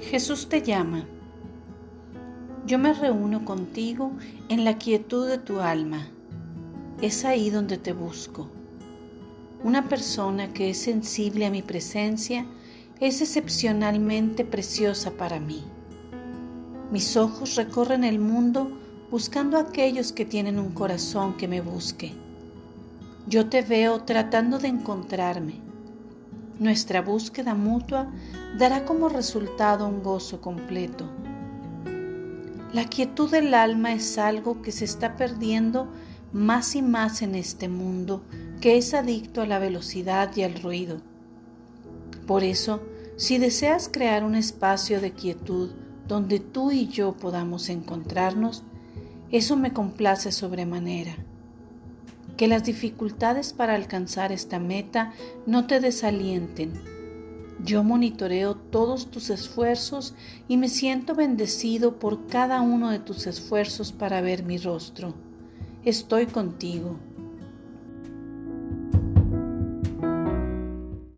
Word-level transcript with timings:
Jesús 0.00 0.48
te 0.48 0.62
llama. 0.62 1.04
Yo 2.66 2.78
me 2.78 2.92
reúno 2.92 3.44
contigo 3.44 4.12
en 4.48 4.64
la 4.64 4.78
quietud 4.78 5.28
de 5.28 5.38
tu 5.38 5.60
alma. 5.60 6.06
Es 7.02 7.24
ahí 7.24 7.50
donde 7.50 7.78
te 7.78 7.92
busco. 7.92 8.48
Una 9.64 9.88
persona 9.88 10.52
que 10.52 10.70
es 10.70 10.78
sensible 10.78 11.46
a 11.46 11.50
mi 11.50 11.62
presencia 11.62 12.46
es 13.00 13.20
excepcionalmente 13.20 14.44
preciosa 14.44 15.10
para 15.10 15.40
mí. 15.40 15.64
Mis 16.92 17.16
ojos 17.16 17.56
recorren 17.56 18.04
el 18.04 18.20
mundo 18.20 18.70
buscando 19.10 19.56
a 19.56 19.62
aquellos 19.62 20.12
que 20.12 20.24
tienen 20.24 20.60
un 20.60 20.70
corazón 20.70 21.36
que 21.36 21.48
me 21.48 21.60
busque. 21.60 22.12
Yo 23.26 23.48
te 23.48 23.62
veo 23.62 24.04
tratando 24.04 24.58
de 24.58 24.68
encontrarme 24.68 25.67
nuestra 26.58 27.02
búsqueda 27.02 27.54
mutua 27.54 28.10
dará 28.58 28.84
como 28.84 29.08
resultado 29.08 29.86
un 29.86 30.02
gozo 30.02 30.40
completo. 30.40 31.04
La 32.72 32.84
quietud 32.84 33.30
del 33.30 33.54
alma 33.54 33.92
es 33.92 34.18
algo 34.18 34.60
que 34.60 34.72
se 34.72 34.84
está 34.84 35.16
perdiendo 35.16 35.88
más 36.32 36.74
y 36.74 36.82
más 36.82 37.22
en 37.22 37.34
este 37.34 37.68
mundo 37.68 38.22
que 38.60 38.76
es 38.76 38.92
adicto 38.92 39.40
a 39.40 39.46
la 39.46 39.58
velocidad 39.58 40.34
y 40.36 40.42
al 40.42 40.60
ruido. 40.60 41.00
Por 42.26 42.42
eso, 42.42 42.82
si 43.16 43.38
deseas 43.38 43.88
crear 43.88 44.24
un 44.24 44.34
espacio 44.34 45.00
de 45.00 45.12
quietud 45.12 45.70
donde 46.06 46.40
tú 46.40 46.70
y 46.70 46.88
yo 46.88 47.16
podamos 47.16 47.68
encontrarnos, 47.68 48.64
eso 49.30 49.56
me 49.56 49.72
complace 49.72 50.32
sobremanera 50.32 51.16
que 52.38 52.48
las 52.48 52.64
dificultades 52.64 53.52
para 53.52 53.74
alcanzar 53.74 54.32
esta 54.32 54.58
meta 54.58 55.12
no 55.44 55.66
te 55.66 55.80
desalienten. 55.80 56.72
Yo 57.62 57.82
monitoreo 57.82 58.54
todos 58.54 59.10
tus 59.10 59.28
esfuerzos 59.28 60.14
y 60.46 60.56
me 60.56 60.68
siento 60.68 61.16
bendecido 61.16 61.98
por 61.98 62.28
cada 62.28 62.62
uno 62.62 62.90
de 62.90 63.00
tus 63.00 63.26
esfuerzos 63.26 63.92
para 63.92 64.20
ver 64.20 64.44
mi 64.44 64.56
rostro. 64.56 65.14
Estoy 65.84 66.26
contigo 66.26 66.96